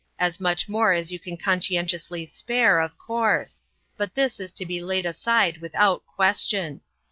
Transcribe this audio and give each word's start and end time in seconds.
As 0.17 0.39
much 0.39 0.67
more 0.67 0.93
as 0.93 1.11
you 1.11 1.19
can 1.19 1.37
con 1.37 1.59
scientiously 1.59 2.27
spare, 2.27 2.79
of 2.79 2.97
course; 2.97 3.61
but 3.97 4.15
this 4.15 4.39
is 4.39 4.51
to 4.53 4.65
be 4.65 4.81
laid 4.81 5.05
aside 5.05 5.59
without 5.59 6.03
question. 6.07 6.81